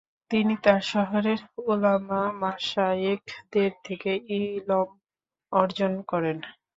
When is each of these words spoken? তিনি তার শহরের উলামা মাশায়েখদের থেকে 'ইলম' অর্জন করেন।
তিনি 0.31 0.53
তার 0.63 0.81
শহরের 0.91 1.39
উলামা 1.65 2.21
মাশায়েখদের 2.41 3.71
থেকে 3.85 4.11
'ইলম' 4.29 4.97
অর্জন 5.51 5.93
করেন। 6.03 6.37